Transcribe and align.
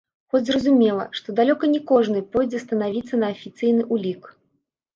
Хоць 0.35 0.39
зразумела, 0.47 1.05
што 1.19 1.35
далёка 1.41 1.69
не 1.75 1.81
кожны 1.93 2.25
пойдзе 2.37 2.63
станавіцца 2.65 3.23
на 3.23 3.31
афіцыйны 3.37 3.89
ўлік. 3.95 4.23